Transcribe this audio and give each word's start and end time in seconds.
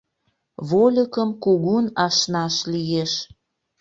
Вольыкым 0.69 1.29
кугун 1.43 1.85
ашнаш 2.05 2.55
лиеш. 2.71 3.11